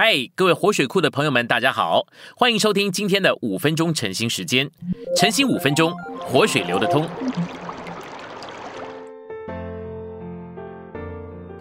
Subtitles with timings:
[0.00, 2.06] 嗨，各位活水库的朋友们，大家好，
[2.36, 4.70] 欢迎收听今天的五分钟晨兴时间。
[5.16, 7.04] 晨兴五分钟，活水流得通。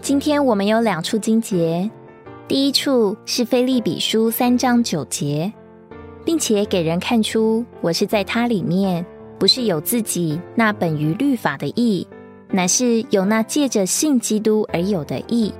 [0.03, 1.89] 今天我们有两处经节，
[2.47, 5.51] 第一处是菲利比书三章九节，
[6.23, 9.03] 并且给人看出我是在它里面，
[9.39, 12.07] 不是有自己那本于律法的义，
[12.51, 15.51] 乃是有那借着信基督而有的义，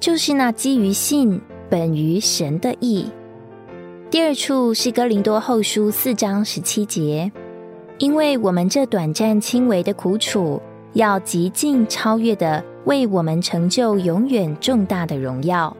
[0.00, 1.40] 就是那基于信。
[1.68, 3.06] 本于神的意。
[4.10, 7.30] 第二处是哥林多后书四章十七节，
[7.98, 10.60] 因为我们这短暂轻微的苦楚，
[10.92, 15.76] 要极尽超越的为我们成就永远重大的荣耀。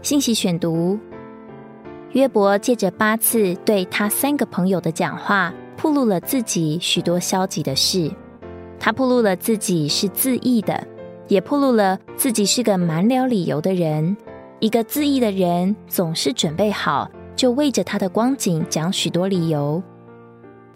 [0.00, 0.96] 信息选读：
[2.12, 8.10] 约伯借着八次对他三个朋友的讲话，暴露了自己许多消极的事。
[8.78, 10.86] 他暴露了自己是自义的，
[11.26, 14.16] 也暴露了自己是个满了理由的人。
[14.58, 19.82] 一个自义的人总是准备好，就为着他的光景讲许多理由。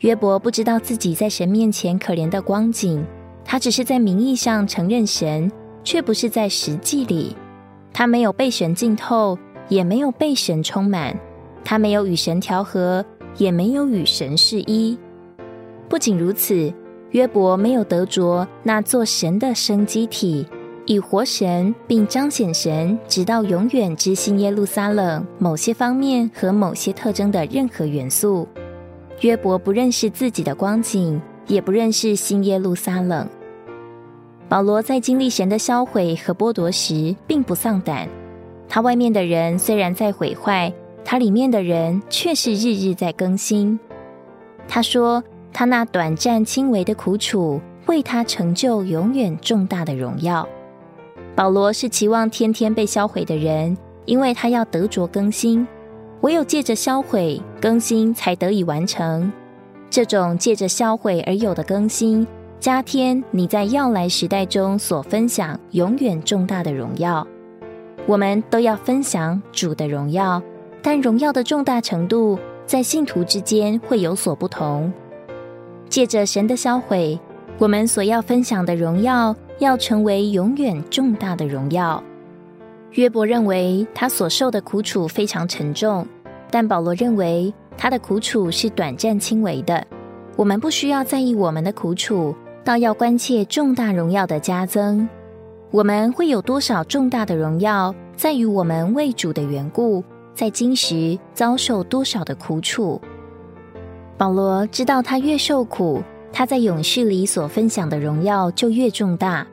[0.00, 3.02] 约伯不知道自己在神面前可怜的光景，
[3.44, 5.50] 他只是在名义上承认神，
[5.82, 7.34] 却不是在实际里。
[7.92, 11.14] 他没有被神浸透，也没有被神充满；
[11.64, 13.04] 他没有与神调和，
[13.36, 14.98] 也没有与神是一。
[15.88, 16.72] 不仅如此，
[17.10, 20.46] 约伯没有得着那座神的生机体。
[20.86, 28.48] 以活神并彰显神，直到永远之新耶路撒冷某些方面和某些特征的任何元素。
[29.20, 33.28] 约伯不认识自己的光景，也不认识新耶路撒冷。
[34.48, 38.08] 保罗在经历神的销毁和剥夺时，并不丧胆。
[38.68, 40.72] 他外面的人虽然在毁坏，
[41.04, 43.78] 他里面的人却是日日在更新。
[44.66, 50.48] 他说：“他那短暂轻微的苦楚，为他成就永远重大的荣耀。”
[51.34, 55.66] 保罗是期望天天被销毁的人，因为他要得着更新。
[56.20, 59.32] 唯有借着销毁更新，才得以完成。
[59.88, 62.26] 这种借着销毁而有的更新，
[62.58, 67.26] 加添你在要来时代中所分享永远重大的荣耀。
[68.06, 70.42] 我们都要分享主的荣耀，
[70.82, 74.92] 但荣耀的重大程度在信徒之间会有所不同。
[75.88, 77.18] 借着神的销毁，
[77.58, 79.34] 我们所要分享的荣耀。
[79.60, 82.02] 要成为永远重大的荣耀。
[82.92, 86.04] 约伯认为他所受的苦楚非常沉重，
[86.50, 89.86] 但保罗认为他的苦楚是短暂轻微的。
[90.36, 92.34] 我们不需要在意我们的苦楚，
[92.64, 95.08] 倒要关切重大荣耀的加增。
[95.70, 100.02] 我们会有多少重大的荣耀，在于我们为主的缘故，
[100.34, 103.00] 在今时遭受多少的苦楚。
[104.16, 106.02] 保罗知道，他越受苦。
[106.32, 109.44] 他在勇士里所分享的荣耀就越重大。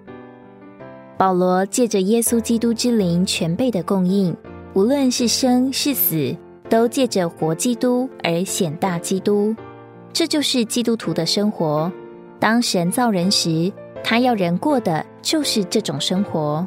[1.18, 4.36] 保罗借着耶稣基督之灵全备的供应，
[4.76, 6.36] 无论是生是死，
[6.70, 9.56] 都借着活基督而显大基督。
[10.14, 11.92] 这就是基督徒的生活。
[12.40, 13.72] 当神造人时，
[14.04, 16.66] 他要人过的就是这种生活。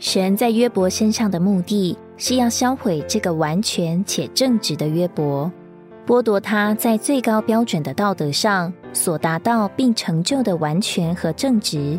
[0.00, 5.50] 神在约伯身上的目的是要销毁这个完全且正直的约伯。
[6.04, 11.96] 剥夺他在最高标准的道德上所达到并成就的完全和正直。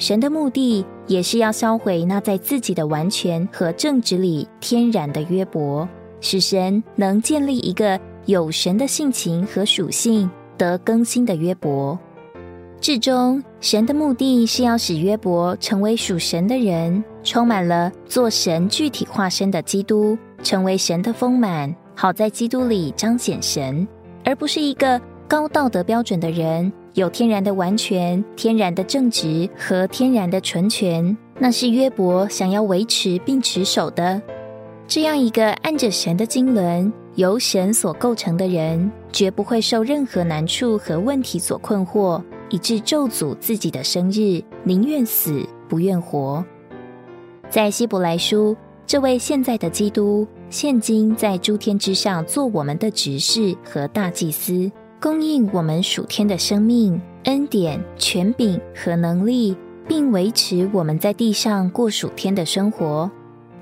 [0.00, 5.86] 神的目的也是要销毁那在自己的完全和正直里天然的约伯，
[6.22, 11.98] 使神能建立一个有神的性情和属性得更新的约伯。
[12.80, 21.76] 至终，神的目的是要使约伯成为属神的人，充满了做神具体化身的基督，成为神的丰满。
[21.94, 23.86] 好在基督里彰显神，
[24.24, 31.16] 而不是一个高道德标准的人，有天然的完全、天然的正直和天然的纯全。
[31.38, 34.20] 那是约伯想要维持并持守的。
[34.86, 46.44] 这样一个按着神的经纶、由神所构成的人，绝不会受任何难处和问题所困惑，以致咒诅自己的生日，宁愿死不愿活。
[47.48, 48.56] 在希伯来书。
[48.86, 54.68] 这位现在的基督，现今在诸天之上做我们的执事和大祭司，
[55.00, 59.56] 供应我们属天的生命、恩典、权柄和能力，
[59.88, 63.10] 并维持我们在地上过属天的生活。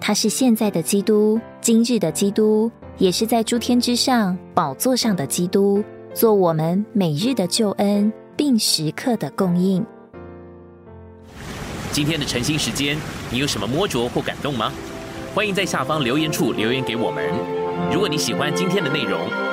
[0.01, 5.81] 他是现在的基督，今日的基督，也是在诸天之上宝座上的基督，
[6.13, 9.87] 做我们每日的救恩，并时刻的供应。
[11.93, 12.99] 今天的晨兴时间，
[13.31, 14.73] 你有什么摸着或感动吗？
[15.37, 17.25] 欢迎在下方留言处留言给我们。
[17.93, 19.21] 如果你喜欢今天的内容，